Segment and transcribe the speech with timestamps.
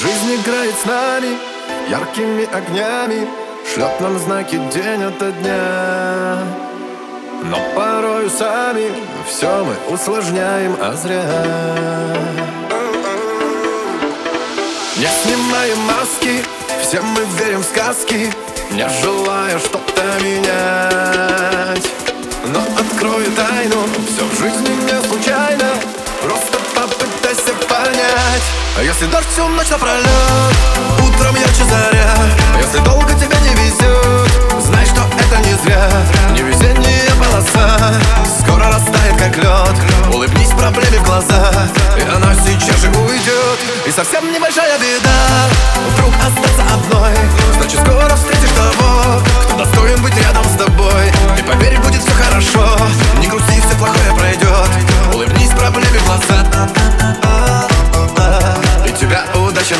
[0.00, 1.38] Жизнь играет с нами
[1.88, 3.28] яркими огнями
[3.72, 6.38] Шлет нам знаки день ото дня.
[7.44, 8.90] Но порою сами
[9.28, 11.22] все мы усложняем, а зря.
[14.96, 16.42] Не снимаем маски,
[16.82, 18.32] все мы верим в сказки
[18.72, 21.88] Не желая что-то менять.
[22.46, 23.76] Но открою тайну,
[24.08, 24.83] все в жизни
[28.94, 30.54] если дождь всю ночь напролет
[31.02, 32.14] Утром ярче заря
[32.60, 35.88] Если долго тебя не везет Знай, что это не зря.
[36.30, 37.76] Невезение полоса
[38.40, 41.50] Скоро растает как лед Улыбнись проблеме в глаза
[41.98, 45.48] И она сейчас же уйдет И совсем небольшая беда
[45.96, 46.13] Вдруг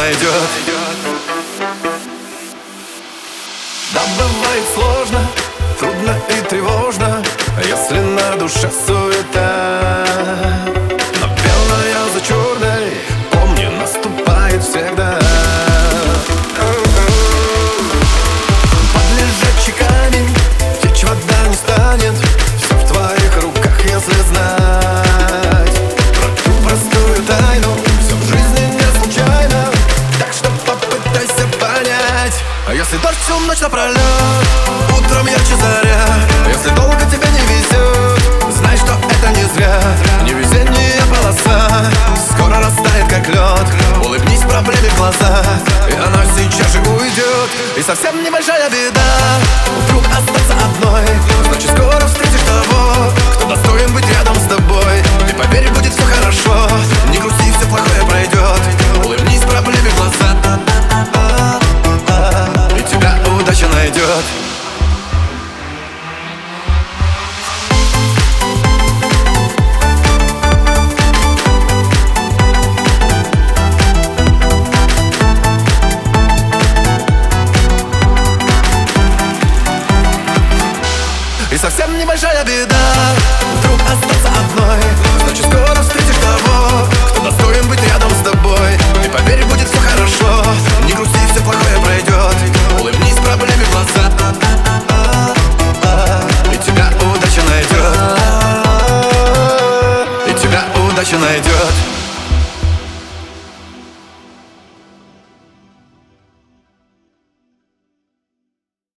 [0.00, 0.50] найдет
[3.92, 5.20] Да бывает сложно,
[5.78, 7.22] трудно и тревожно
[7.64, 8.99] Если на душе суета
[33.60, 33.98] ночь напролет
[34.96, 36.04] Утром ярче заря
[36.48, 39.80] Если долго тебе не везет Знай, что это не зря.
[40.24, 41.84] Невезение полоса
[42.30, 45.42] Скоро растает как лед Улыбнись проблеме в глаза
[45.88, 49.00] И она сейчас же уйдет И совсем небольшая беда.
[49.86, 50.49] Вдруг остаться
[82.44, 82.76] беда.
[83.58, 84.80] Вдруг остаться одной.
[85.24, 88.74] Значит скоро встретишь того Кто достоин быть рядом с тобой.
[89.04, 90.44] И поверь, будет все хорошо.
[90.86, 92.36] Не грусти, все плохое пройдет
[92.78, 94.10] Улыбнись проблеме в глаза.
[96.52, 97.96] И тебя удача найдет
[100.26, 101.89] И тебя удача найдет